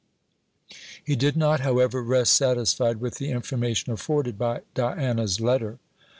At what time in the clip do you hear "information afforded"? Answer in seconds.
3.29-4.35